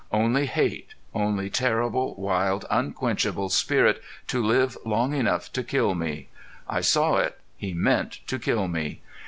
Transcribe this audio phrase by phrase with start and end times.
[0.11, 6.29] Only hate, only terrible, wild, unquenchable spirit to live long enough to kill me!
[6.67, 9.01] I saw it, He meant to kill me.